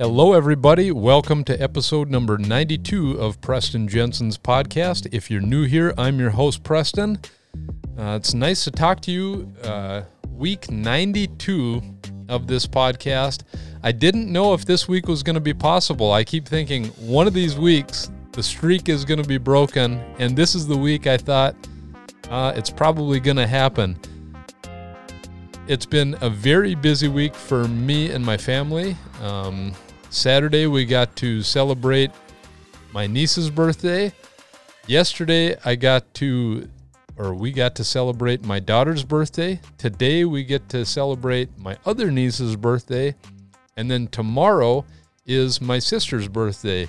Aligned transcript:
Hello, 0.00 0.32
everybody. 0.32 0.92
Welcome 0.92 1.42
to 1.42 1.60
episode 1.60 2.08
number 2.08 2.38
92 2.38 3.20
of 3.20 3.40
Preston 3.40 3.88
Jensen's 3.88 4.38
podcast. 4.38 5.08
If 5.10 5.28
you're 5.28 5.40
new 5.40 5.64
here, 5.64 5.92
I'm 5.98 6.20
your 6.20 6.30
host, 6.30 6.62
Preston. 6.62 7.18
Uh, 7.98 8.14
it's 8.14 8.32
nice 8.32 8.62
to 8.62 8.70
talk 8.70 9.00
to 9.00 9.10
you. 9.10 9.52
Uh, 9.60 10.02
week 10.30 10.70
92 10.70 11.82
of 12.28 12.46
this 12.46 12.64
podcast. 12.64 13.42
I 13.82 13.90
didn't 13.90 14.30
know 14.30 14.54
if 14.54 14.64
this 14.64 14.86
week 14.86 15.08
was 15.08 15.24
going 15.24 15.34
to 15.34 15.40
be 15.40 15.52
possible. 15.52 16.12
I 16.12 16.22
keep 16.22 16.46
thinking 16.46 16.84
one 17.00 17.26
of 17.26 17.34
these 17.34 17.58
weeks 17.58 18.08
the 18.30 18.42
streak 18.44 18.88
is 18.88 19.04
going 19.04 19.20
to 19.20 19.28
be 19.28 19.38
broken, 19.38 19.94
and 20.20 20.36
this 20.36 20.54
is 20.54 20.68
the 20.68 20.78
week 20.78 21.08
I 21.08 21.16
thought 21.16 21.56
uh, 22.30 22.52
it's 22.54 22.70
probably 22.70 23.18
going 23.18 23.36
to 23.38 23.48
happen. 23.48 23.98
It's 25.66 25.86
been 25.86 26.16
a 26.20 26.30
very 26.30 26.76
busy 26.76 27.08
week 27.08 27.34
for 27.34 27.66
me 27.66 28.12
and 28.12 28.24
my 28.24 28.36
family. 28.36 28.96
Um, 29.20 29.74
Saturday, 30.10 30.66
we 30.66 30.84
got 30.84 31.14
to 31.16 31.42
celebrate 31.42 32.10
my 32.92 33.06
niece's 33.06 33.50
birthday. 33.50 34.12
Yesterday, 34.86 35.54
I 35.64 35.74
got 35.74 36.14
to, 36.14 36.68
or 37.18 37.34
we 37.34 37.52
got 37.52 37.74
to 37.76 37.84
celebrate 37.84 38.42
my 38.44 38.58
daughter's 38.58 39.04
birthday. 39.04 39.60
Today, 39.76 40.24
we 40.24 40.44
get 40.44 40.68
to 40.70 40.86
celebrate 40.86 41.56
my 41.58 41.76
other 41.84 42.10
niece's 42.10 42.56
birthday. 42.56 43.14
And 43.76 43.90
then 43.90 44.08
tomorrow 44.08 44.86
is 45.26 45.60
my 45.60 45.78
sister's 45.78 46.26
birthday. 46.26 46.88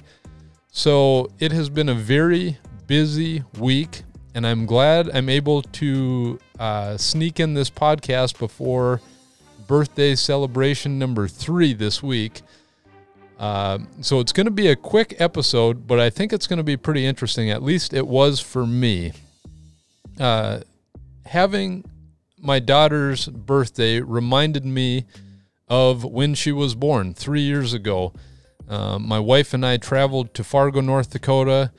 So 0.71 1.29
it 1.39 1.51
has 1.51 1.69
been 1.69 1.89
a 1.89 1.95
very 1.95 2.57
busy 2.87 3.43
week, 3.57 4.03
and 4.33 4.47
I'm 4.47 4.65
glad 4.65 5.09
I'm 5.13 5.27
able 5.27 5.61
to 5.63 6.39
uh, 6.57 6.95
sneak 6.95 7.39
in 7.39 7.53
this 7.53 7.69
podcast 7.69 8.39
before 8.39 9.01
birthday 9.67 10.15
celebration 10.15 10.97
number 10.97 11.27
three 11.27 11.73
this 11.73 12.01
week. 12.01 12.41
Uh, 13.39 13.79
so 14.01 14.19
it's 14.19 14.33
going 14.33 14.45
to 14.45 14.51
be 14.51 14.67
a 14.67 14.75
quick 14.75 15.15
episode, 15.17 15.87
but 15.87 15.97
I 15.97 16.09
think 16.09 16.33
it's 16.33 16.45
going 16.45 16.57
to 16.57 16.63
be 16.63 16.75
pretty 16.75 17.05
interesting. 17.05 17.49
At 17.49 17.63
least 17.63 17.93
it 17.93 18.05
was 18.05 18.41
for 18.41 18.67
me. 18.67 19.13
Uh, 20.19 20.59
having 21.25 21.85
my 22.37 22.59
daughter's 22.59 23.27
birthday 23.27 24.01
reminded 24.01 24.65
me 24.65 25.05
of 25.69 26.03
when 26.03 26.35
she 26.35 26.51
was 26.51 26.75
born 26.75 27.13
three 27.13 27.41
years 27.41 27.73
ago. 27.73 28.13
Uh, 28.67 28.99
my 28.99 29.19
wife 29.19 29.53
and 29.53 29.65
I 29.65 29.77
traveled 29.77 30.33
to 30.33 30.43
Fargo, 30.43 30.81
North 30.81 31.11
Dakota 31.11 31.71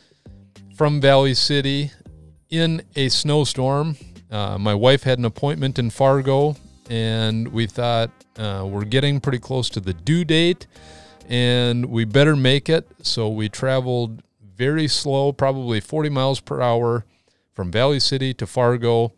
from 0.77 1.01
Valley 1.01 1.35
City 1.35 1.91
in 2.49 2.83
a 2.97 3.11
snowstorm. 3.11 3.97
Uh, 4.31 4.57
my 4.59 4.75
wife 4.75 5.03
had 5.03 5.19
an 5.19 5.25
appointment 5.27 5.79
in 5.79 5.91
Fargo, 5.91 6.57
and 6.89 7.49
we 7.49 7.67
thought 7.67 8.11
uh, 8.39 8.67
we're 8.67 8.85
getting 8.85 9.21
pretty 9.21 9.39
close 9.39 9.69
to 9.71 9.81
the 9.81 9.93
due 9.93 10.25
date 10.25 10.67
and 11.31 11.87
we 11.87 12.05
better 12.05 12.35
make 12.35 12.69
it. 12.69 12.91
So 13.03 13.29
we 13.29 13.49
traveled 13.49 14.23
very 14.57 14.89
slow, 14.89 15.33
probably 15.33 15.81
40 15.81 16.11
miles 16.11 16.41
per 16.41 16.61
hour 16.61 17.07
from 17.55 17.71
Valley 17.71 18.01
City 18.01 18.35
to 18.35 18.47
Fargo 18.47 19.13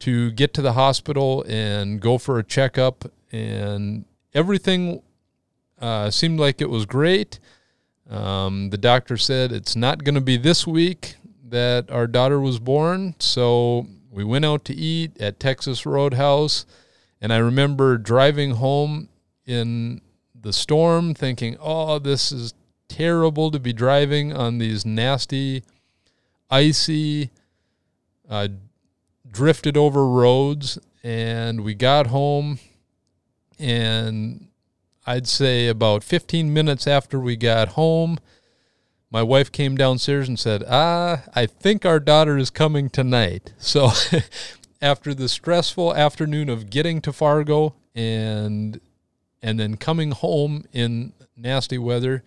to 0.00 0.30
get 0.32 0.52
to 0.54 0.62
the 0.62 0.74
hospital 0.74 1.42
and 1.48 2.00
go 2.00 2.18
for 2.18 2.38
a 2.38 2.44
checkup. 2.44 3.10
And 3.32 4.04
everything 4.34 5.02
uh, 5.80 6.10
seemed 6.10 6.38
like 6.38 6.60
it 6.60 6.68
was 6.68 6.84
great. 6.84 7.40
Um, 8.10 8.68
the 8.68 8.78
doctor 8.78 9.16
said 9.16 9.52
it's 9.52 9.74
not 9.74 10.04
going 10.04 10.16
to 10.16 10.20
be 10.20 10.36
this 10.36 10.66
week 10.66 11.14
that 11.48 11.90
our 11.90 12.06
daughter 12.06 12.40
was 12.40 12.58
born. 12.58 13.14
So 13.20 13.86
we 14.10 14.22
went 14.22 14.44
out 14.44 14.66
to 14.66 14.74
eat 14.74 15.18
at 15.18 15.40
Texas 15.40 15.86
Roadhouse. 15.86 16.66
And 17.22 17.32
I 17.32 17.38
remember 17.38 17.96
driving 17.96 18.52
home 18.52 19.08
in 19.46 20.02
the 20.42 20.52
storm, 20.52 21.14
thinking, 21.14 21.56
oh, 21.60 21.98
this 21.98 22.32
is 22.32 22.54
terrible 22.88 23.50
to 23.50 23.58
be 23.58 23.72
driving 23.72 24.32
on 24.32 24.58
these 24.58 24.84
nasty, 24.84 25.62
icy, 26.50 27.30
uh, 28.28 28.48
drifted 29.30 29.76
over 29.76 30.06
roads. 30.06 30.78
And 31.02 31.62
we 31.62 31.74
got 31.74 32.08
home, 32.08 32.58
and 33.58 34.48
I'd 35.06 35.26
say 35.26 35.68
about 35.68 36.04
15 36.04 36.52
minutes 36.52 36.86
after 36.86 37.18
we 37.18 37.36
got 37.36 37.68
home, 37.68 38.18
my 39.10 39.22
wife 39.22 39.50
came 39.50 39.76
downstairs 39.76 40.28
and 40.28 40.38
said, 40.38 40.64
Ah, 40.68 41.24
I 41.34 41.46
think 41.46 41.84
our 41.84 42.00
daughter 42.00 42.38
is 42.38 42.50
coming 42.50 42.88
tonight. 42.88 43.52
So 43.58 43.90
after 44.80 45.14
the 45.14 45.28
stressful 45.28 45.94
afternoon 45.94 46.48
of 46.48 46.68
getting 46.68 47.00
to 47.02 47.12
Fargo 47.12 47.74
and 47.94 48.80
and 49.42 49.58
then 49.58 49.76
coming 49.76 50.12
home 50.12 50.64
in 50.72 51.12
nasty 51.36 51.76
weather, 51.76 52.22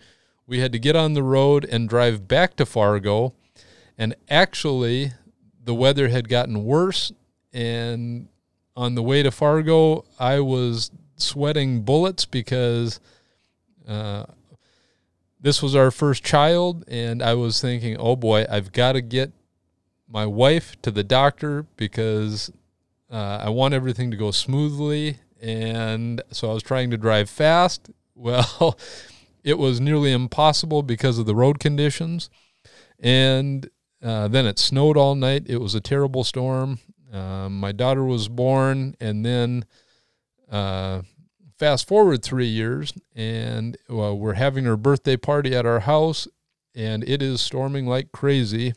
we 0.46 0.60
had 0.60 0.72
to 0.72 0.78
get 0.78 0.94
on 0.94 1.14
the 1.14 1.22
road 1.22 1.64
and 1.64 1.88
drive 1.88 2.28
back 2.28 2.56
to 2.56 2.66
Fargo. 2.66 3.34
And 3.98 4.14
actually, 4.28 5.12
the 5.62 5.74
weather 5.74 6.08
had 6.08 6.28
gotten 6.28 6.64
worse. 6.64 7.10
And 7.52 8.28
on 8.76 8.94
the 8.94 9.02
way 9.02 9.22
to 9.22 9.30
Fargo, 9.30 10.04
I 10.18 10.40
was 10.40 10.90
sweating 11.16 11.82
bullets 11.82 12.26
because 12.26 13.00
uh, 13.88 14.26
this 15.40 15.62
was 15.62 15.74
our 15.74 15.90
first 15.90 16.22
child. 16.22 16.84
And 16.86 17.22
I 17.22 17.34
was 17.34 17.60
thinking, 17.60 17.96
oh 17.98 18.14
boy, 18.14 18.44
I've 18.48 18.72
got 18.72 18.92
to 18.92 19.00
get 19.00 19.32
my 20.08 20.26
wife 20.26 20.80
to 20.82 20.90
the 20.90 21.02
doctor 21.02 21.66
because 21.76 22.52
uh, 23.10 23.40
I 23.42 23.48
want 23.48 23.74
everything 23.74 24.10
to 24.10 24.16
go 24.16 24.30
smoothly 24.30 25.18
and 25.40 26.22
so 26.30 26.50
I 26.50 26.54
was 26.54 26.62
trying 26.62 26.90
to 26.90 26.96
drive 26.96 27.30
fast. 27.30 27.90
Well, 28.18 28.78
it 29.44 29.58
was 29.58 29.78
nearly 29.78 30.10
impossible 30.10 30.82
because 30.82 31.18
of 31.18 31.26
the 31.26 31.34
road 31.34 31.58
conditions. 31.58 32.30
And 32.98 33.68
uh, 34.02 34.28
then 34.28 34.46
it 34.46 34.58
snowed 34.58 34.96
all 34.96 35.14
night. 35.14 35.44
It 35.46 35.58
was 35.58 35.74
a 35.74 35.82
terrible 35.82 36.24
storm. 36.24 36.78
Um, 37.12 37.60
my 37.60 37.72
daughter 37.72 38.04
was 38.04 38.28
born, 38.28 38.94
and 39.00 39.24
then 39.24 39.64
uh, 40.50 41.02
fast 41.58 41.88
forward 41.88 42.22
three 42.22 42.46
years, 42.46 42.92
and 43.14 43.76
well, 43.88 44.18
we're 44.18 44.34
having 44.34 44.64
her 44.64 44.76
birthday 44.76 45.16
party 45.16 45.54
at 45.54 45.66
our 45.66 45.80
house, 45.80 46.28
and 46.74 47.02
it 47.08 47.22
is 47.22 47.40
storming 47.40 47.86
like 47.86 48.12
crazy, 48.12 48.74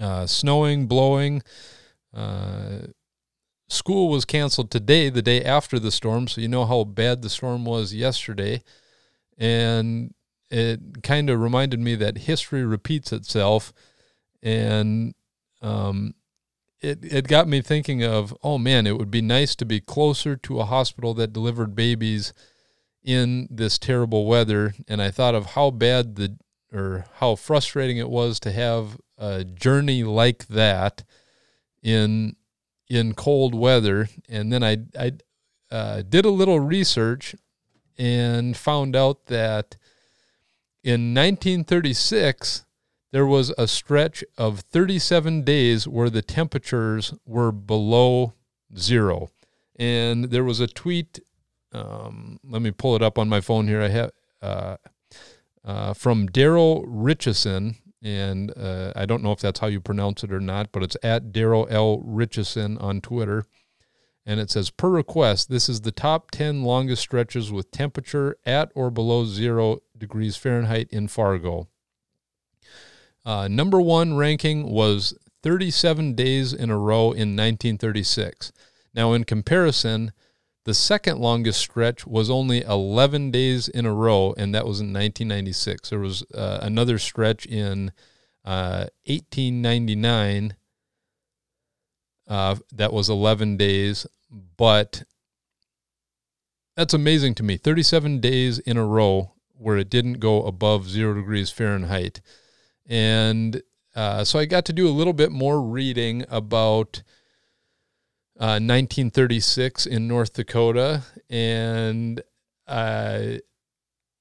uh, 0.00 0.26
snowing, 0.26 0.86
blowing. 0.86 1.42
Uh, 2.12 2.88
School 3.70 4.08
was 4.08 4.24
canceled 4.24 4.70
today, 4.70 5.10
the 5.10 5.22
day 5.22 5.44
after 5.44 5.78
the 5.78 5.92
storm. 5.92 6.26
So 6.26 6.40
you 6.40 6.48
know 6.48 6.66
how 6.66 6.82
bad 6.82 7.22
the 7.22 7.30
storm 7.30 7.64
was 7.64 7.94
yesterday. 7.94 8.64
And 9.38 10.12
it 10.50 11.04
kind 11.04 11.30
of 11.30 11.40
reminded 11.40 11.78
me 11.78 11.94
that 11.94 12.18
history 12.18 12.64
repeats 12.64 13.12
itself. 13.12 13.72
And 14.42 15.14
um, 15.62 16.14
it, 16.80 16.98
it 17.02 17.28
got 17.28 17.46
me 17.46 17.62
thinking 17.62 18.02
of, 18.02 18.36
oh 18.42 18.58
man, 18.58 18.88
it 18.88 18.98
would 18.98 19.10
be 19.10 19.22
nice 19.22 19.54
to 19.54 19.64
be 19.64 19.80
closer 19.80 20.34
to 20.34 20.58
a 20.58 20.64
hospital 20.64 21.14
that 21.14 21.32
delivered 21.32 21.76
babies 21.76 22.32
in 23.04 23.46
this 23.52 23.78
terrible 23.78 24.26
weather. 24.26 24.74
And 24.88 25.00
I 25.00 25.12
thought 25.12 25.36
of 25.36 25.46
how 25.46 25.70
bad 25.70 26.16
the, 26.16 26.36
or 26.72 27.04
how 27.18 27.36
frustrating 27.36 27.98
it 27.98 28.10
was 28.10 28.40
to 28.40 28.50
have 28.50 28.98
a 29.16 29.44
journey 29.44 30.02
like 30.02 30.48
that 30.48 31.04
in 31.84 32.34
in 32.90 33.14
cold 33.14 33.54
weather. 33.54 34.08
And 34.28 34.52
then 34.52 34.62
I, 34.62 34.78
I 34.98 35.12
uh, 35.70 36.02
did 36.02 36.26
a 36.26 36.30
little 36.30 36.60
research 36.60 37.36
and 37.96 38.56
found 38.56 38.96
out 38.96 39.26
that 39.26 39.76
in 40.82 41.14
1936, 41.14 42.66
there 43.12 43.26
was 43.26 43.50
a 43.56 43.68
stretch 43.68 44.24
of 44.36 44.60
37 44.60 45.42
days 45.42 45.86
where 45.86 46.10
the 46.10 46.22
temperatures 46.22 47.14
were 47.24 47.52
below 47.52 48.34
zero. 48.76 49.30
And 49.78 50.24
there 50.24 50.44
was 50.44 50.60
a 50.60 50.66
tweet. 50.66 51.20
Um, 51.72 52.40
let 52.44 52.62
me 52.62 52.72
pull 52.72 52.96
it 52.96 53.02
up 53.02 53.18
on 53.18 53.28
my 53.28 53.40
phone 53.40 53.68
here. 53.68 53.82
I 53.82 53.88
have 53.88 54.10
uh, 54.42 54.76
uh, 55.64 55.94
from 55.94 56.28
Daryl 56.28 56.84
Richardson, 56.86 57.76
and 58.02 58.56
uh, 58.56 58.92
I 58.96 59.06
don't 59.06 59.22
know 59.22 59.32
if 59.32 59.40
that's 59.40 59.60
how 59.60 59.66
you 59.66 59.80
pronounce 59.80 60.24
it 60.24 60.32
or 60.32 60.40
not, 60.40 60.72
but 60.72 60.82
it's 60.82 60.96
at 61.02 61.32
Daryl 61.32 61.66
L. 61.70 62.00
Richardson 62.00 62.78
on 62.78 63.00
Twitter. 63.00 63.44
And 64.26 64.38
it 64.38 64.50
says, 64.50 64.70
per 64.70 64.88
request, 64.88 65.50
this 65.50 65.68
is 65.68 65.80
the 65.80 65.92
top 65.92 66.30
10 66.30 66.62
longest 66.62 67.02
stretches 67.02 67.50
with 67.50 67.70
temperature 67.70 68.36
at 68.44 68.70
or 68.74 68.90
below 68.90 69.24
zero 69.24 69.80
degrees 69.96 70.36
Fahrenheit 70.36 70.88
in 70.90 71.08
Fargo. 71.08 71.68
Uh, 73.24 73.48
number 73.48 73.80
one 73.80 74.16
ranking 74.16 74.70
was 74.70 75.16
37 75.42 76.14
days 76.14 76.52
in 76.52 76.70
a 76.70 76.78
row 76.78 77.06
in 77.06 77.36
1936. 77.36 78.52
Now, 78.94 79.12
in 79.12 79.24
comparison, 79.24 80.12
the 80.64 80.74
second 80.74 81.18
longest 81.18 81.60
stretch 81.60 82.06
was 82.06 82.28
only 82.28 82.62
11 82.62 83.30
days 83.30 83.68
in 83.68 83.86
a 83.86 83.94
row, 83.94 84.34
and 84.36 84.54
that 84.54 84.66
was 84.66 84.80
in 84.80 84.92
1996. 84.92 85.90
There 85.90 85.98
was 85.98 86.22
uh, 86.34 86.58
another 86.60 86.98
stretch 86.98 87.46
in 87.46 87.92
uh, 88.44 88.86
1899 89.06 90.54
uh, 92.28 92.56
that 92.72 92.92
was 92.92 93.08
11 93.08 93.56
days, 93.56 94.06
but 94.56 95.02
that's 96.76 96.94
amazing 96.94 97.34
to 97.36 97.42
me. 97.42 97.56
37 97.56 98.20
days 98.20 98.58
in 98.58 98.76
a 98.76 98.84
row 98.84 99.32
where 99.56 99.76
it 99.76 99.90
didn't 99.90 100.14
go 100.14 100.42
above 100.42 100.88
zero 100.88 101.14
degrees 101.14 101.50
Fahrenheit. 101.50 102.20
And 102.86 103.62
uh, 103.94 104.24
so 104.24 104.38
I 104.38 104.44
got 104.44 104.64
to 104.66 104.72
do 104.72 104.88
a 104.88 104.90
little 104.90 105.12
bit 105.12 105.32
more 105.32 105.60
reading 105.60 106.24
about 106.30 107.02
uh, 108.40 108.58
1936 108.58 109.86
in 109.86 110.08
North 110.08 110.32
Dakota. 110.32 111.02
And 111.28 112.22
I, 112.66 113.40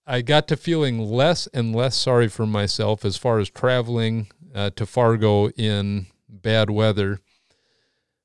I 0.05 0.21
got 0.21 0.47
to 0.49 0.57
feeling 0.57 0.99
less 0.99 1.47
and 1.47 1.75
less 1.75 1.95
sorry 1.95 2.27
for 2.27 2.45
myself 2.45 3.05
as 3.05 3.17
far 3.17 3.39
as 3.39 3.49
traveling 3.49 4.27
uh, 4.53 4.71
to 4.71 4.85
Fargo 4.85 5.49
in 5.49 6.07
bad 6.27 6.69
weather 6.69 7.21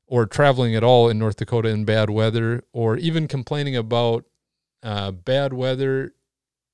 or 0.07 0.27
traveling 0.27 0.75
at 0.75 0.85
all 0.85 1.09
in 1.09 1.19
North 1.19 1.37
Dakota 1.37 1.69
in 1.69 1.85
bad 1.85 2.11
weather, 2.11 2.63
or 2.73 2.97
even 2.97 3.27
complaining 3.27 3.77
about 3.77 4.25
uh, 4.83 5.11
bad 5.11 5.53
weather 5.53 6.15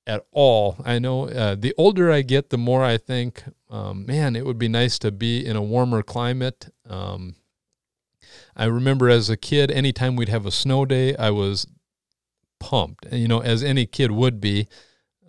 at 0.07 0.27
all. 0.33 0.77
I 0.85 0.99
know 0.99 1.29
uh, 1.29 1.55
the 1.55 1.75
older 1.79 2.11
I 2.11 2.23
get, 2.23 2.51
the 2.51 2.59
more 2.59 2.85
I 2.85 2.99
think, 2.99 3.45
um, 3.69 4.05
man, 4.05 4.35
it 4.35 4.45
would 4.45 4.59
be 4.59 4.69
nice 4.69 4.99
to 5.01 5.13
be 5.13 5.45
in 5.45 5.57
a 5.57 5.63
warmer 5.63 6.03
climate. 6.03 6.73
Um, 6.89 7.37
I 8.61 8.67
remember 8.67 9.09
as 9.09 9.29
a 9.29 9.37
kid, 9.37 9.71
anytime 9.71 10.15
we'd 10.15 10.29
have 10.29 10.47
a 10.47 10.51
snow 10.51 10.85
day, 10.85 11.17
I 11.17 11.31
was 11.31 11.67
pumped, 12.61 13.07
you 13.13 13.27
know, 13.27 13.41
as 13.41 13.65
any 13.65 13.87
kid 13.87 14.13
would 14.13 14.41
be. 14.41 14.69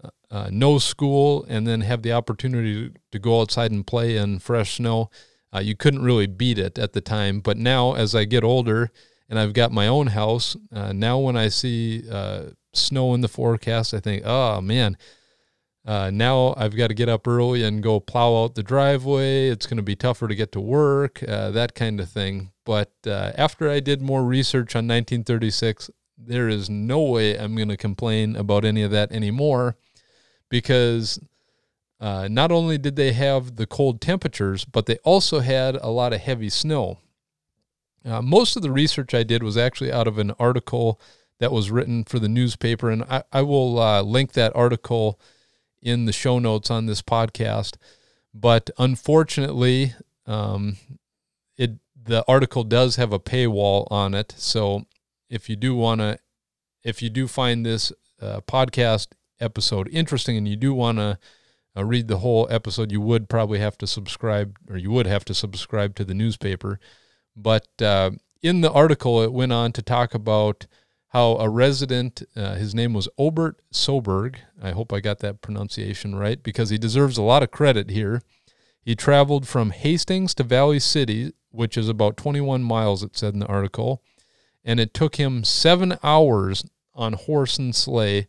Uh, 0.04 0.10
uh 0.30 0.50
no 0.52 0.78
school, 0.78 1.46
and 1.48 1.66
then 1.66 1.82
have 1.82 2.04
the 2.04 2.14
opportunity 2.14 2.92
to 3.12 3.20
go 3.20 3.42
outside 3.42 3.72
and 3.72 3.88
play 3.88 4.18
in 4.18 4.40
fresh 4.40 4.76
snow 4.76 5.10
uh, 5.54 5.60
you 5.60 5.76
couldn't 5.76 6.02
really 6.02 6.28
beat 6.28 6.58
it 6.58 6.78
at 6.78 6.94
the 6.94 7.02
time. 7.02 7.40
But 7.40 7.58
now, 7.58 7.94
as 7.94 8.16
I 8.16 8.26
get 8.26 8.44
older 8.44 8.92
and 9.30 9.38
I've 9.38 9.54
got 9.54 9.72
my 9.72 9.88
own 9.88 10.08
house, 10.08 10.56
uh, 10.74 10.94
now 10.94 11.20
when 11.20 11.36
I 11.36 11.50
see 11.50 12.04
uh, 12.10 12.52
snow 12.74 13.14
in 13.14 13.22
the 13.22 13.28
forecast, 13.28 13.94
I 13.94 14.00
think, 14.00 14.24
oh 14.26 14.62
man, 14.62 14.98
uh, 15.86 16.12
now 16.14 16.54
I've 16.58 16.76
got 16.76 16.88
to 16.88 16.94
get 16.94 17.10
up 17.10 17.28
early 17.28 17.64
and 17.64 17.82
go 17.82 18.00
plow 18.00 18.44
out 18.44 18.56
the 18.56 18.64
driveway. 18.64 19.50
It's 19.50 19.66
going 19.66 19.78
to 19.78 19.84
be 19.84 19.96
tougher 19.96 20.28
to 20.28 20.36
get 20.36 20.52
to 20.52 20.62
work, 20.62 21.24
uh, 21.28 21.52
that 21.52 21.74
kind 21.74 22.00
of 22.00 22.10
thing. 22.10 22.52
But 22.66 22.92
uh, 23.08 23.32
after 23.36 23.70
I 23.70 23.80
did 23.80 24.02
more 24.02 24.24
research 24.24 24.76
on 24.76 24.88
1936, 24.88 25.90
there 26.18 26.48
is 26.48 26.70
no 26.70 27.02
way 27.02 27.38
I'm 27.38 27.56
going 27.56 27.70
to 27.70 27.78
complain 27.78 28.36
about 28.36 28.64
any 28.64 28.84
of 28.84 28.92
that 28.92 29.12
anymore 29.12 29.76
because 30.50 31.20
uh, 32.00 32.28
not 32.30 32.52
only 32.52 32.78
did 32.78 32.96
they 32.96 33.14
have 33.14 33.56
the 33.56 33.66
cold 33.66 34.02
temperatures, 34.02 34.66
but 34.66 34.86
they 34.86 34.98
also 34.98 35.40
had 35.40 35.76
a 35.76 35.90
lot 35.90 36.14
of 36.14 36.22
heavy 36.22 36.50
snow. 36.50 37.00
Uh, 38.06 38.22
most 38.22 38.56
of 38.56 38.62
the 38.62 38.72
research 38.72 39.14
I 39.14 39.24
did 39.24 39.42
was 39.42 39.58
actually 39.58 39.92
out 39.92 40.08
of 40.08 40.18
an 40.18 40.32
article 40.40 41.00
that 41.40 41.52
was 41.52 41.72
written 41.72 42.04
for 42.04 42.20
the 42.20 42.30
newspaper, 42.30 42.90
and 42.90 43.04
I, 43.04 43.24
I 43.32 43.42
will 43.42 43.80
uh, 43.80 44.02
link 44.04 44.34
that 44.34 44.56
article 44.56 45.20
in 45.82 46.06
the 46.06 46.14
show 46.14 46.40
notes 46.40 46.70
on 46.70 46.86
this 46.86 47.02
podcast. 47.02 47.76
But 48.34 48.70
unfortunately, 48.78 49.94
um, 50.26 50.78
it 51.58 51.72
the 52.04 52.24
article 52.28 52.64
does 52.64 52.96
have 52.96 53.14
a 53.14 53.20
paywall 53.20 53.88
on 53.92 54.14
it. 54.14 54.34
So 54.38 54.86
if 55.30 55.50
you 55.50 55.56
do 55.56 55.76
want 55.76 56.02
to, 56.02 56.20
if 56.84 57.02
you 57.02 57.10
do 57.10 57.28
find 57.28 57.66
this 57.66 57.92
uh, 58.22 58.42
podcast 58.42 59.08
episode 59.40 59.90
interesting, 59.90 60.38
and 60.38 60.48
you 60.48 60.56
do 60.56 60.74
want 60.74 60.98
to 60.98 61.18
uh, 61.76 61.86
read 61.86 62.08
the 62.08 62.18
whole 62.18 62.48
episode, 62.50 62.92
you 62.92 63.02
would 63.02 63.30
probably 63.30 63.60
have 63.60 63.78
to 63.80 63.88
subscribe, 63.88 64.58
or 64.70 64.78
you 64.78 64.92
would 64.92 65.08
have 65.08 65.26
to 65.26 65.34
subscribe 65.34 65.96
to 65.96 66.06
the 66.06 66.14
newspaper. 66.14 66.80
But 67.36 67.68
uh, 67.82 68.12
in 68.42 68.62
the 68.62 68.72
article, 68.72 69.22
it 69.22 69.32
went 69.32 69.54
on 69.54 69.72
to 69.74 69.82
talk 69.82 70.14
about 70.14 70.68
how 71.12 71.36
a 71.38 71.50
resident, 71.50 72.24
uh, 72.38 72.56
his 72.56 72.74
name 72.74 72.94
was 72.94 73.10
Obert 73.20 73.62
Soberg. 73.74 74.38
I 74.62 74.72
hope 74.72 74.94
I 74.94 75.02
got 75.02 75.20
that 75.20 75.42
pronunciation 75.42 76.16
right 76.16 76.42
because 76.42 76.70
he 76.70 76.78
deserves 76.78 77.18
a 77.18 77.22
lot 77.22 77.44
of 77.44 77.52
credit 77.52 77.90
here. 77.90 78.22
He 78.82 78.96
traveled 78.96 79.46
from 79.46 79.72
Hastings 79.72 80.34
to 80.36 80.44
Valley 80.44 80.80
City, 80.80 81.34
which 81.50 81.78
is 81.78 81.90
about 81.90 82.16
21 82.16 82.64
miles, 82.64 83.04
it 83.04 83.18
said 83.18 83.34
in 83.34 83.42
the 83.42 83.48
article, 83.48 84.02
and 84.64 84.80
it 84.80 84.94
took 84.94 85.18
him 85.18 85.44
seven 85.44 85.98
hours 86.02 86.64
on 86.96 87.14
horse 87.14 87.60
and 87.60 87.76
sleigh 87.76 88.28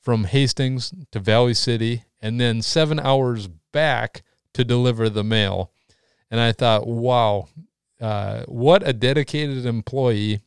from 0.00 0.24
Hastings 0.24 0.92
to 1.12 1.20
Valley 1.20 1.54
City 1.54 2.04
and 2.20 2.40
then 2.40 2.60
seven 2.60 2.98
hours 2.98 3.46
back 3.70 4.22
to 4.52 4.64
deliver 4.64 5.08
the 5.08 5.24
mail. 5.24 5.70
And 6.28 6.40
I 6.40 6.50
thought, 6.50 6.88
wow, 6.88 7.48
uh, 8.00 8.42
what 8.46 8.86
a 8.86 8.92
dedicated 8.92 9.64
employee 9.64 10.40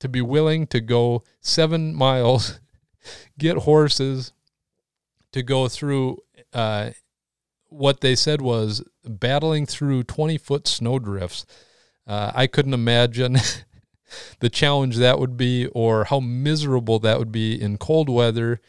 to 0.00 0.08
be 0.08 0.20
willing 0.20 0.66
to 0.68 0.80
go 0.80 1.22
seven 1.40 1.94
miles, 2.06 2.60
get 3.38 3.58
horses, 3.58 4.32
to 5.32 5.42
go 5.42 5.68
through 5.68 6.18
uh, 6.52 6.90
what 7.68 8.00
they 8.00 8.16
said 8.16 8.42
was 8.42 8.82
battling 9.04 9.64
through 9.64 10.02
20 10.02 10.38
foot 10.38 10.66
snow 10.66 10.98
drifts. 10.98 11.46
Uh, 12.06 12.32
I 12.34 12.48
couldn't 12.48 12.74
imagine 12.74 13.36
the 14.40 14.50
challenge 14.50 14.96
that 14.96 15.20
would 15.20 15.36
be 15.36 15.66
or 15.68 16.04
how 16.04 16.18
miserable 16.18 16.98
that 16.98 17.18
would 17.18 17.30
be 17.30 17.60
in 17.60 17.78
cold 17.78 18.08
weather 18.08 18.60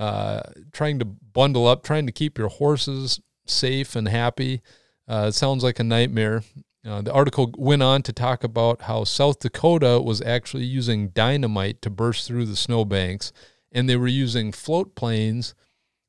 uh, 0.00 0.40
trying 0.72 0.98
to 0.98 1.04
bundle 1.04 1.66
up, 1.66 1.82
trying 1.82 2.06
to 2.06 2.12
keep 2.12 2.38
your 2.38 2.48
horses 2.48 3.20
safe 3.44 3.94
and 3.94 4.08
happy. 4.08 4.62
Uh, 5.06 5.26
it 5.28 5.32
sounds 5.32 5.62
like 5.62 5.78
a 5.78 5.84
nightmare. 5.84 6.42
Uh, 6.86 7.02
the 7.02 7.12
article 7.12 7.52
went 7.58 7.82
on 7.82 8.02
to 8.02 8.12
talk 8.12 8.42
about 8.42 8.82
how 8.82 9.04
South 9.04 9.38
Dakota 9.38 10.00
was 10.00 10.22
actually 10.22 10.64
using 10.64 11.08
dynamite 11.08 11.82
to 11.82 11.90
burst 11.90 12.26
through 12.26 12.46
the 12.46 12.56
snowbanks, 12.56 13.32
and 13.70 13.88
they 13.88 13.96
were 13.96 14.08
using 14.08 14.50
float 14.50 14.94
planes 14.94 15.54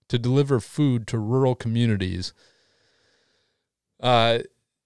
to 0.07 0.18
deliver 0.18 0.59
food 0.59 1.07
to 1.07 1.18
rural 1.18 1.56
communities. 1.56 2.33
Uh, 4.00 4.39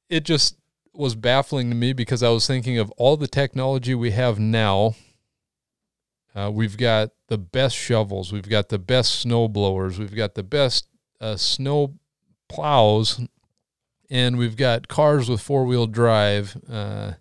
it 0.09 0.23
just 0.23 0.57
was 0.93 1.15
baffling 1.15 1.69
to 1.69 1.75
me 1.75 1.93
because 1.93 2.23
I 2.23 2.29
was 2.29 2.47
thinking 2.47 2.79
of 2.79 2.89
all 2.91 3.17
the 3.17 3.27
technology 3.27 3.93
we 3.93 4.11
have 4.11 4.39
now 4.39 4.95
uh, 6.35 6.51
we've 6.53 6.77
got 6.77 7.11
the 7.27 7.37
best 7.37 7.75
shovels. 7.75 8.33
We've 8.33 8.49
got 8.49 8.67
the 8.67 8.77
best 8.77 9.19
snow 9.19 9.47
blowers. 9.47 9.97
We've 9.97 10.15
got 10.15 10.35
the 10.35 10.43
best 10.43 10.87
uh, 11.21 11.37
snow 11.37 11.95
plows, 12.49 13.21
and 14.09 14.37
we've 14.37 14.57
got 14.57 14.87
cars 14.87 15.29
with 15.29 15.41
four 15.41 15.65
wheel 15.65 15.87
drive. 15.87 16.57
Uh, 16.69 17.13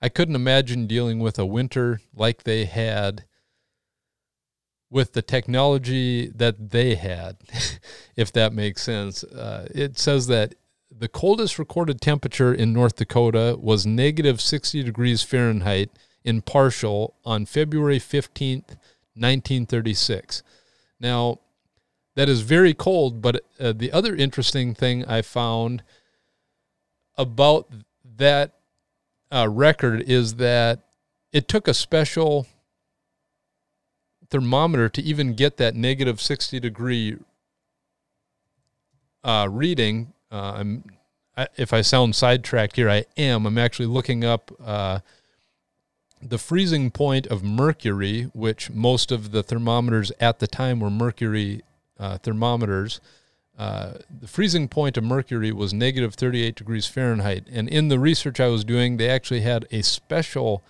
I 0.00 0.08
couldn't 0.08 0.36
imagine 0.36 0.86
dealing 0.86 1.18
with 1.18 1.38
a 1.38 1.46
winter 1.46 2.00
like 2.14 2.44
they 2.44 2.64
had 2.64 3.24
with 4.90 5.12
the 5.12 5.22
technology 5.22 6.28
that 6.28 6.70
they 6.70 6.94
had, 6.94 7.36
if 8.16 8.32
that 8.32 8.52
makes 8.52 8.82
sense. 8.82 9.24
Uh, 9.24 9.68
it 9.74 9.98
says 9.98 10.26
that 10.28 10.54
the 10.90 11.08
coldest 11.08 11.58
recorded 11.58 12.00
temperature 12.00 12.54
in 12.54 12.72
North 12.72 12.96
Dakota 12.96 13.56
was 13.60 13.84
negative 13.84 14.40
60 14.40 14.82
degrees 14.82 15.22
Fahrenheit 15.22 15.90
in 16.24 16.42
Parshall 16.42 17.14
on 17.24 17.46
February 17.46 17.98
15th, 17.98 18.76
1936. 19.14 20.42
Now, 20.98 21.40
that 22.16 22.28
is 22.28 22.40
very 22.40 22.74
cold, 22.74 23.20
but 23.22 23.44
uh, 23.60 23.72
the 23.72 23.92
other 23.92 24.16
interesting 24.16 24.74
thing 24.74 25.04
I 25.04 25.22
found 25.22 25.82
about 27.18 27.68
that 28.16 28.54
uh, 29.30 29.48
record 29.50 30.02
is 30.08 30.36
that 30.36 30.80
it 31.32 31.48
took 31.48 31.68
a 31.68 31.74
special 31.74 32.46
thermometer 34.30 34.88
to 34.88 35.02
even 35.02 35.34
get 35.34 35.56
that 35.58 35.74
negative 35.74 36.20
60 36.20 36.60
degree 36.60 37.16
uh, 39.24 39.48
reading. 39.50 40.12
Uh, 40.30 40.64
I, 41.36 41.48
if 41.56 41.72
I 41.72 41.82
sound 41.82 42.14
sidetracked 42.16 42.76
here, 42.76 42.88
I 42.88 43.04
am. 43.16 43.46
I'm 43.46 43.58
actually 43.58 43.86
looking 43.86 44.24
up 44.24 44.50
uh, 44.64 45.00
the 46.20 46.38
freezing 46.38 46.90
point 46.90 47.26
of 47.26 47.42
mercury, 47.42 48.24
which 48.34 48.70
most 48.70 49.12
of 49.12 49.30
the 49.30 49.42
thermometers 49.42 50.10
at 50.20 50.38
the 50.38 50.46
time 50.46 50.80
were 50.80 50.90
mercury 50.90 51.62
uh, 51.98 52.18
thermometers, 52.18 53.00
uh, 53.58 53.94
the 54.08 54.28
freezing 54.28 54.68
point 54.68 54.96
of 54.96 55.02
mercury 55.02 55.50
was 55.50 55.74
negative 55.74 56.14
38 56.14 56.54
degrees 56.54 56.86
Fahrenheit. 56.86 57.44
And 57.50 57.68
in 57.68 57.88
the 57.88 57.98
research 57.98 58.38
I 58.38 58.46
was 58.46 58.64
doing, 58.64 58.96
they 58.96 59.08
actually 59.10 59.40
had 59.40 59.66
a 59.72 59.82
special 59.82 60.62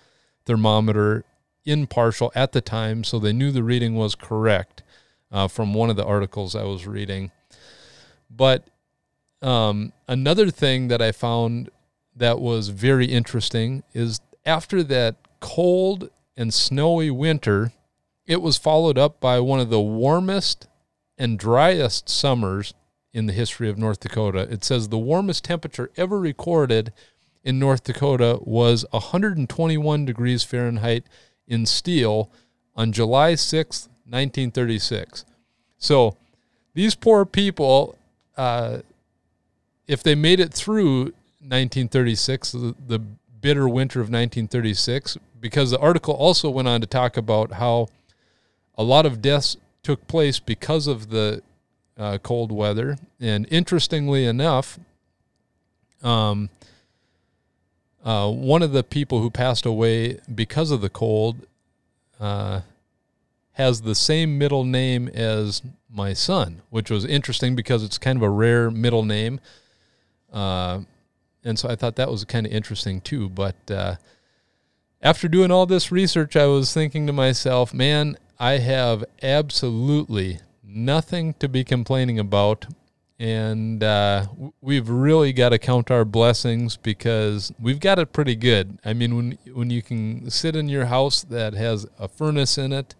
thermometer 0.45 1.23
in 1.65 1.85
Parshall 1.85 2.31
at 2.33 2.51
the 2.51 2.61
time, 2.61 3.03
so 3.03 3.19
they 3.19 3.31
knew 3.31 3.51
the 3.51 3.63
reading 3.63 3.93
was 3.93 4.15
correct 4.15 4.81
uh, 5.31 5.47
from 5.47 5.75
one 5.75 5.91
of 5.91 5.97
the 5.97 6.05
articles 6.05 6.55
I 6.55 6.63
was 6.63 6.87
reading. 6.87 7.29
But 8.27 8.67
um, 9.43 9.93
another 10.07 10.49
thing 10.49 10.87
that 10.87 11.01
I 11.01 11.11
found 11.11 11.69
that 12.15 12.39
was 12.39 12.69
very 12.69 13.05
interesting 13.05 13.83
is 13.93 14.19
after 14.47 14.81
that 14.83 15.15
cold 15.41 16.09
and 16.35 16.51
snowy 16.51 17.11
winter, 17.11 17.71
it 18.25 18.41
was 18.41 18.57
followed 18.57 18.97
up 18.97 19.19
by 19.19 19.39
one 19.39 19.59
of 19.59 19.69
the 19.69 19.79
warmest 19.79 20.67
and 21.19 21.37
driest 21.37 22.09
summers 22.09 22.73
in 23.13 23.25
the 23.25 23.33
history 23.33 23.69
of 23.69 23.77
North 23.77 23.99
Dakota. 23.99 24.47
It 24.51 24.63
says 24.63 24.89
the 24.89 24.97
warmest 24.97 25.43
temperature 25.43 25.89
ever 25.97 26.19
recorded 26.19 26.93
in 27.43 27.59
North 27.59 27.83
Dakota 27.83 28.39
was 28.41 28.85
121 28.91 30.05
degrees 30.05 30.43
Fahrenheit 30.43 31.03
in 31.47 31.65
Steele 31.65 32.29
on 32.75 32.91
July 32.91 33.33
6th, 33.33 33.87
1936. 34.05 35.25
So 35.77 36.15
these 36.73 36.95
poor 36.95 37.25
people, 37.25 37.97
uh, 38.37 38.79
if 39.87 40.03
they 40.03 40.15
made 40.15 40.39
it 40.39 40.53
through 40.53 41.13
1936, 41.41 42.51
the, 42.51 42.75
the 42.87 42.99
bitter 42.99 43.67
winter 43.67 43.99
of 43.99 44.05
1936, 44.05 45.17
because 45.39 45.71
the 45.71 45.79
article 45.79 46.13
also 46.13 46.49
went 46.49 46.67
on 46.67 46.81
to 46.81 46.87
talk 46.87 47.17
about 47.17 47.53
how 47.53 47.87
a 48.77 48.83
lot 48.83 49.05
of 49.05 49.21
deaths 49.21 49.57
took 49.81 50.05
place 50.07 50.39
because 50.39 50.87
of 50.87 51.09
the 51.09 51.41
uh, 51.99 52.17
cold 52.19 52.51
weather. 52.51 52.97
And 53.19 53.45
interestingly 53.51 54.25
enough, 54.25 54.79
um, 56.01 56.49
uh, 58.03 58.31
one 58.31 58.63
of 58.63 58.71
the 58.71 58.83
people 58.83 59.21
who 59.21 59.29
passed 59.29 59.65
away 59.65 60.19
because 60.33 60.71
of 60.71 60.79
the 60.79 60.89
cold 60.89 61.45
uh, 62.19 62.61
has 63.53 63.81
the 63.81 63.95
same 63.95 64.37
middle 64.37 64.63
name 64.63 65.09
as 65.09 65.61
my 65.89 66.13
son, 66.13 66.61
which 66.69 66.89
was 66.89 67.03
interesting 67.03 67.55
because 67.55 67.83
it's 67.83 67.97
kind 67.97 68.17
of 68.17 68.23
a 68.23 68.29
rare 68.29 68.71
middle 68.71 69.03
name. 69.03 69.41
Uh, 70.31 70.81
and 71.43 71.59
so 71.59 71.67
I 71.67 71.75
thought 71.75 71.97
that 71.97 72.09
was 72.09 72.23
kind 72.23 72.45
of 72.45 72.53
interesting 72.53 73.01
too. 73.01 73.27
But 73.27 73.55
uh, 73.69 73.95
after 75.01 75.27
doing 75.27 75.51
all 75.51 75.65
this 75.65 75.91
research, 75.91 76.37
I 76.37 76.45
was 76.45 76.73
thinking 76.73 77.07
to 77.07 77.13
myself, 77.13 77.73
man, 77.73 78.17
I 78.39 78.59
have 78.59 79.03
absolutely 79.21 80.39
nothing 80.69 81.33
to 81.35 81.49
be 81.49 81.63
complaining 81.63 82.19
about. 82.19 82.67
And 83.19 83.83
uh, 83.83 84.27
we've 84.61 84.87
really 84.87 85.33
got 85.33 85.49
to 85.49 85.59
count 85.59 85.91
our 85.91 86.05
blessings 86.05 86.77
because 86.77 87.51
we've 87.59 87.79
got 87.79 87.99
it 87.99 88.13
pretty 88.13 88.35
good. 88.35 88.79
I 88.85 88.93
mean, 88.93 89.15
when 89.15 89.37
when 89.53 89.69
you 89.69 89.81
can 89.81 90.29
sit 90.29 90.55
in 90.55 90.69
your 90.69 90.85
house 90.85 91.23
that 91.23 91.53
has 91.53 91.85
a 91.97 92.07
furnace 92.07 92.57
in 92.57 92.71
it, 92.71 92.95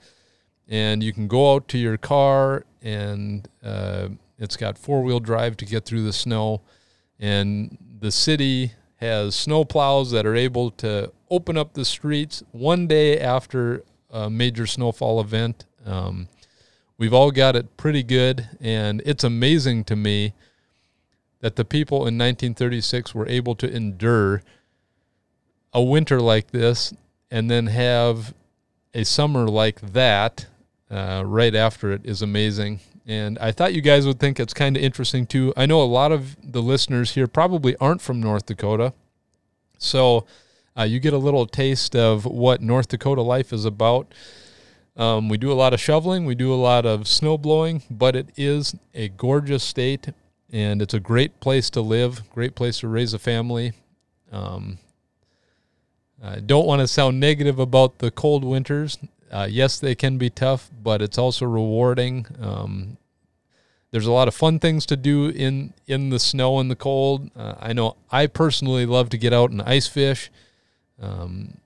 and 0.68 1.02
you 1.02 1.14
can 1.14 1.28
go 1.28 1.54
out 1.54 1.70
to 1.70 1.78
your 1.78 1.96
car, 1.96 2.66
and 2.82 3.48
uh, 3.64 4.10
it's 4.38 4.58
got 4.58 4.78
four 4.78 5.04
wheel 5.04 5.22
drive 5.22 5.56
to 5.58 5.66
get 5.66 5.86
through 5.86 6.04
the 6.04 6.12
snow, 6.12 6.62
and 7.18 7.78
the 8.02 8.12
city 8.12 8.74
has 8.98 9.36
snow 9.36 9.64
plows 9.64 10.12
that 10.12 10.26
are 10.26 10.36
able 10.36 10.70
to 10.72 11.10
open 11.30 11.58
up 11.58 11.74
the 11.74 11.86
streets 11.86 12.44
one 12.52 12.88
day 12.88 13.18
after 13.18 13.84
a 14.10 14.30
major 14.30 14.68
snowfall 14.68 15.22
event. 15.22 15.66
Um, 15.86 16.28
we've 17.00 17.14
all 17.14 17.32
got 17.32 17.56
it 17.56 17.76
pretty 17.78 18.04
good, 18.04 18.48
and 18.62 19.02
it's 19.06 19.24
amazing 19.24 19.86
to 19.86 19.96
me 19.96 20.34
that 21.40 21.56
the 21.56 21.66
people 21.66 22.00
in 22.00 22.18
1936 22.18 23.16
were 23.16 23.28
able 23.28 23.56
to 23.56 23.74
endure 23.74 24.44
a 25.74 25.82
winter 25.82 26.20
like 26.20 26.52
this 26.52 26.94
and 27.32 27.50
then 27.50 27.68
have 27.68 28.34
a 28.94 29.04
summer 29.06 29.48
like 29.48 29.80
that 29.94 30.48
uh, 30.92 31.24
right 31.26 31.56
after 31.56 31.92
it 31.92 32.02
is 32.04 32.22
amazing. 32.22 32.80
And 33.08 33.40
I 33.40 33.52
thought 33.52 33.74
you 33.74 33.82
guys 33.82 34.06
would 34.06 34.20
think 34.20 34.40
it's 34.40 34.54
kind 34.54 34.76
of 34.76 34.84
interesting 34.84 35.26
too. 35.26 35.54
I 35.56 35.66
know 35.66 35.82
a 35.82 35.84
lot 35.84 36.12
of 36.12 36.36
the 36.44 36.62
listeners 36.62 37.14
here 37.14 37.28
probably 37.28 37.76
aren't 37.78 38.02
from 38.02 38.20
North 38.20 38.46
Dakota. 38.46 38.94
So 39.78 40.26
uh, 40.78 40.84
you 40.84 41.00
get 41.00 41.14
a 41.14 41.18
little 41.18 41.46
taste 41.46 41.96
of 41.96 42.26
what 42.26 42.62
North 42.62 42.90
Dakota 42.90 43.22
life 43.22 43.54
is 43.54 43.66
about. 43.66 44.14
Um, 45.00 45.30
we 45.30 45.38
do 45.38 45.50
a 45.50 45.54
lot 45.54 45.74
of 45.74 45.80
shoveling, 45.80 46.26
we 46.26 46.36
do 46.36 46.54
a 46.54 46.60
lot 46.60 46.86
of 46.86 47.08
snow 47.08 47.38
blowing, 47.38 47.84
but 47.90 48.18
it 48.18 48.28
is 48.36 48.76
a 48.94 49.08
gorgeous 49.08 49.64
state 49.64 50.10
and 50.52 50.82
it's 50.82 50.94
a 50.94 51.00
great 51.00 51.40
place 51.40 51.70
to 51.70 51.82
live, 51.82 52.30
great 52.32 52.54
place 52.54 52.80
to 52.80 52.90
raise 52.90 53.14
a 53.14 53.20
family. 53.20 53.72
Um, 54.30 54.78
I 56.22 56.42
don't 56.42 56.66
want 56.66 56.82
to 56.82 56.88
sound 56.88 57.18
negative 57.18 57.60
about 57.60 58.00
the 58.00 58.12
cold 58.12 58.44
winters. 58.44 58.98
Uh, 59.32 59.48
yes, 59.50 59.80
they 59.80 59.96
can 59.96 60.18
be 60.18 60.30
tough, 60.30 60.70
but 60.84 61.02
it's 61.02 61.18
also 61.18 61.46
rewarding. 61.46 62.26
Um, 62.42 62.98
there's 63.92 64.06
a 64.06 64.12
lot 64.12 64.28
of 64.28 64.36
fun 64.36 64.60
things 64.60 64.86
to 64.88 64.98
do 64.98 65.30
in 65.30 65.74
in 65.88 66.10
the 66.10 66.20
snow 66.20 66.60
and 66.60 66.70
the 66.70 66.76
cold. 66.76 67.32
Uh, 67.38 67.56
I 67.58 67.72
know 67.72 67.96
I 68.12 68.28
personally 68.28 68.86
love 68.86 69.08
to 69.10 69.18
get 69.18 69.32
out 69.32 69.50
and 69.50 69.62
ice 69.62 69.88
fish. 69.88 70.30
Um, 71.02 71.60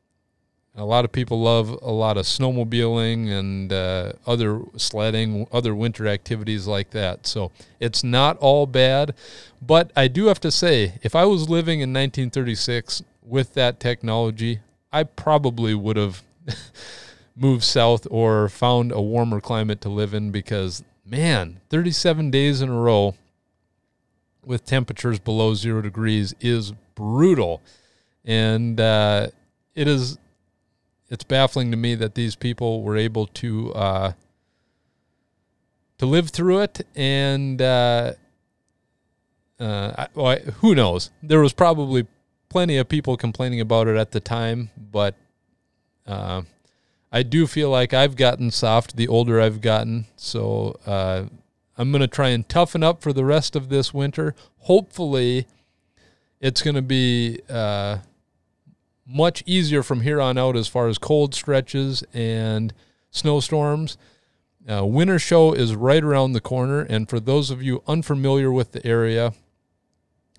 a 0.75 0.85
lot 0.85 1.05
of 1.05 1.11
people 1.11 1.39
love 1.39 1.69
a 1.81 1.91
lot 1.91 2.17
of 2.17 2.25
snowmobiling 2.25 3.29
and 3.29 3.71
uh, 3.71 4.13
other 4.25 4.61
sledding, 4.75 5.47
other 5.51 5.75
winter 5.75 6.07
activities 6.07 6.65
like 6.65 6.89
that. 6.91 7.27
So 7.27 7.51
it's 7.79 8.03
not 8.03 8.37
all 8.37 8.65
bad. 8.65 9.13
But 9.61 9.91
I 9.95 10.07
do 10.07 10.25
have 10.27 10.39
to 10.41 10.51
say, 10.51 10.93
if 11.03 11.15
I 11.15 11.25
was 11.25 11.47
living 11.47 11.79
in 11.79 11.93
1936 11.93 13.03
with 13.21 13.53
that 13.53 13.79
technology, 13.79 14.59
I 14.91 15.03
probably 15.03 15.75
would 15.75 15.97
have 15.97 16.23
moved 17.35 17.63
south 17.63 18.07
or 18.09 18.49
found 18.49 18.91
a 18.91 19.01
warmer 19.01 19.39
climate 19.39 19.79
to 19.81 19.89
live 19.89 20.13
in 20.13 20.31
because, 20.31 20.83
man, 21.05 21.59
37 21.69 22.31
days 22.31 22.61
in 22.61 22.69
a 22.69 22.79
row 22.79 23.13
with 24.43 24.65
temperatures 24.65 25.19
below 25.19 25.53
zero 25.53 25.81
degrees 25.81 26.33
is 26.41 26.73
brutal 26.95 27.61
and 28.25 28.79
uh, 28.79 29.27
it 29.75 29.87
is 29.87 30.17
it's 31.09 31.23
baffling 31.23 31.71
to 31.71 31.77
me 31.77 31.95
that 31.95 32.15
these 32.15 32.35
people 32.35 32.83
were 32.83 32.97
able 32.97 33.27
to 33.27 33.73
uh, 33.73 34.13
to 35.97 36.05
live 36.05 36.29
through 36.29 36.59
it 36.59 36.85
and 36.95 37.61
uh, 37.61 38.13
uh, 39.59 40.07
well, 40.15 40.37
who 40.59 40.75
knows? 40.75 41.11
There 41.21 41.39
was 41.39 41.53
probably 41.53 42.07
plenty 42.49 42.77
of 42.77 42.89
people 42.89 43.17
complaining 43.17 43.61
about 43.61 43.87
it 43.87 43.97
at 43.97 44.11
the 44.11 44.19
time 44.19 44.69
but 44.77 45.15
uh, 46.05 46.43
I 47.11 47.21
do 47.21 47.45
feel 47.45 47.69
like 47.69 47.93
I've 47.93 48.15
gotten 48.15 48.49
soft 48.49 48.95
the 48.95 49.07
older 49.07 49.39
I've 49.39 49.61
gotten. 49.61 50.07
So 50.15 50.79
uh, 50.85 51.25
I'm 51.77 51.91
going 51.91 52.01
to 52.01 52.07
try 52.07 52.29
and 52.29 52.47
toughen 52.49 52.83
up 52.83 53.01
for 53.01 53.13
the 53.13 53.23
rest 53.23 53.55
of 53.55 53.69
this 53.69 53.93
winter. 53.93 54.33
Hopefully 54.61 55.45
it's 56.41 56.63
going 56.63 56.75
to 56.75 56.81
be 56.81 57.39
uh, 57.49 57.99
much 59.05 59.43
easier 59.45 59.83
from 59.83 60.01
here 60.01 60.21
on 60.21 60.37
out 60.37 60.55
as 60.55 60.67
far 60.67 60.87
as 60.87 60.97
cold 60.97 61.35
stretches 61.35 62.03
and 62.13 62.73
snowstorms. 63.11 63.97
Uh, 64.69 64.85
winter 64.85 65.19
show 65.19 65.51
is 65.51 65.75
right 65.75 66.03
around 66.03 66.31
the 66.31 66.41
corner, 66.41 66.81
and 66.81 67.09
for 67.09 67.19
those 67.19 67.49
of 67.49 67.61
you 67.61 67.83
unfamiliar 67.85 68.51
with 68.51 68.71
the 68.71 68.85
area, 68.85 69.33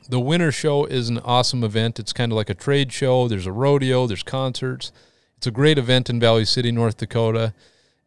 the 0.08 0.20
winter 0.20 0.50
show 0.50 0.84
is 0.86 1.08
an 1.08 1.18
awesome 1.18 1.62
event. 1.62 1.98
It's 1.98 2.12
kind 2.12 2.32
of 2.32 2.36
like 2.36 2.50
a 2.50 2.54
trade 2.54 2.92
show. 2.92 3.28
There's 3.28 3.46
a 3.46 3.52
rodeo, 3.52 4.06
there's 4.06 4.22
concerts. 4.22 4.92
It's 5.36 5.46
a 5.46 5.50
great 5.50 5.78
event 5.78 6.08
in 6.08 6.20
Valley 6.20 6.44
City, 6.46 6.72
North 6.72 6.96
Dakota, 6.96 7.52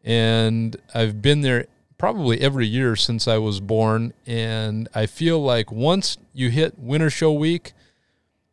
and 0.03 0.75
I've 0.93 1.21
been 1.21 1.41
there 1.41 1.67
probably 1.97 2.41
every 2.41 2.67
year 2.67 2.95
since 2.95 3.27
I 3.27 3.37
was 3.37 3.59
born. 3.59 4.13
And 4.25 4.87
I 4.95 5.05
feel 5.05 5.39
like 5.41 5.71
once 5.71 6.17
you 6.33 6.49
hit 6.49 6.77
winter 6.79 7.09
show 7.09 7.31
week, 7.31 7.73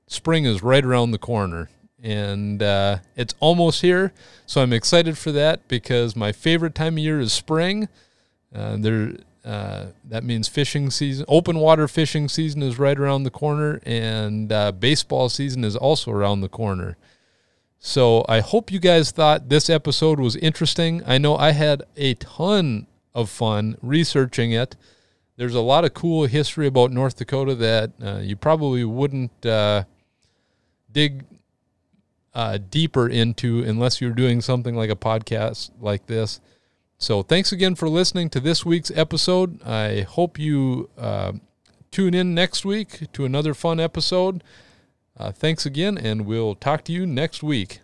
spring 0.06 0.44
is 0.44 0.62
right 0.62 0.84
around 0.84 1.10
the 1.12 1.18
corner 1.18 1.68
and 2.04 2.62
uh, 2.62 2.98
it's 3.16 3.34
almost 3.40 3.80
here. 3.80 4.12
So 4.46 4.60
I'm 4.62 4.74
excited 4.74 5.16
for 5.16 5.32
that 5.32 5.66
because 5.68 6.14
my 6.14 6.32
favorite 6.32 6.74
time 6.74 6.94
of 6.94 6.98
year 6.98 7.18
is 7.18 7.32
spring. 7.32 7.88
Uh, 8.54 8.76
there, 8.78 9.14
uh, 9.42 9.86
that 10.04 10.22
means 10.22 10.46
fishing 10.46 10.90
season, 10.90 11.24
open 11.28 11.58
water 11.58 11.88
fishing 11.88 12.28
season 12.28 12.62
is 12.62 12.78
right 12.78 12.98
around 12.98 13.24
the 13.24 13.30
corner, 13.30 13.80
and 13.84 14.52
uh, 14.52 14.70
baseball 14.70 15.28
season 15.30 15.64
is 15.64 15.74
also 15.74 16.10
around 16.10 16.42
the 16.42 16.48
corner. 16.48 16.96
So 17.78 18.24
I 18.28 18.40
hope 18.40 18.70
you 18.70 18.78
guys 18.78 19.10
thought 19.10 19.48
this 19.48 19.68
episode 19.68 20.20
was 20.20 20.36
interesting. 20.36 21.02
I 21.06 21.18
know 21.18 21.36
I 21.36 21.52
had 21.52 21.82
a 21.96 22.14
ton 22.14 22.86
of 23.14 23.30
fun 23.30 23.76
researching 23.82 24.52
it. 24.52 24.76
There's 25.36 25.54
a 25.54 25.60
lot 25.60 25.84
of 25.84 25.94
cool 25.94 26.26
history 26.26 26.66
about 26.66 26.92
North 26.92 27.16
Dakota 27.16 27.54
that 27.56 27.92
uh, 28.02 28.18
you 28.18 28.36
probably 28.36 28.84
wouldn't 28.84 29.44
uh, 29.44 29.84
dig 30.92 31.24
uh, 32.34 32.58
deeper 32.70 33.08
into 33.08 33.62
unless 33.62 34.00
you're 34.00 34.12
doing 34.12 34.40
something 34.40 34.74
like 34.74 34.90
a 34.90 34.96
podcast 34.96 35.70
like 35.80 36.06
this. 36.06 36.40
So, 36.98 37.22
thanks 37.22 37.52
again 37.52 37.74
for 37.74 37.88
listening 37.88 38.30
to 38.30 38.40
this 38.40 38.64
week's 38.64 38.90
episode. 38.90 39.62
I 39.62 40.02
hope 40.02 40.38
you 40.38 40.90
uh, 40.96 41.32
tune 41.90 42.14
in 42.14 42.34
next 42.34 42.64
week 42.64 43.12
to 43.12 43.24
another 43.24 43.54
fun 43.54 43.78
episode. 43.78 44.42
Uh, 45.16 45.30
thanks 45.30 45.64
again, 45.64 45.96
and 45.96 46.26
we'll 46.26 46.54
talk 46.54 46.84
to 46.84 46.92
you 46.92 47.06
next 47.06 47.42
week. 47.42 47.80